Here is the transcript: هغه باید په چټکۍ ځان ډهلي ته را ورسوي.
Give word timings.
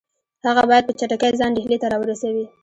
هغه 0.47 0.63
باید 0.69 0.87
په 0.87 0.93
چټکۍ 0.99 1.31
ځان 1.39 1.51
ډهلي 1.57 1.77
ته 1.81 1.87
را 1.91 1.97
ورسوي. 1.99 2.45